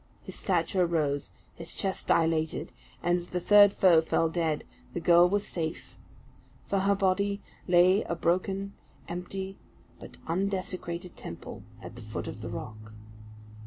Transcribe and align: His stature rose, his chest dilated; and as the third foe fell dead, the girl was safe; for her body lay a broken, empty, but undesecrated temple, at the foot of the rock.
His 0.23 0.33
stature 0.33 0.87
rose, 0.87 1.29
his 1.53 1.75
chest 1.75 2.07
dilated; 2.07 2.71
and 3.03 3.17
as 3.17 3.27
the 3.27 3.39
third 3.39 3.71
foe 3.71 4.01
fell 4.01 4.29
dead, 4.29 4.63
the 4.95 4.99
girl 4.99 5.29
was 5.29 5.45
safe; 5.47 5.95
for 6.65 6.79
her 6.79 6.95
body 6.95 7.39
lay 7.67 8.01
a 8.05 8.15
broken, 8.15 8.73
empty, 9.07 9.59
but 9.99 10.17
undesecrated 10.25 11.15
temple, 11.15 11.61
at 11.83 11.93
the 11.95 12.01
foot 12.01 12.27
of 12.27 12.41
the 12.41 12.49
rock. 12.49 12.93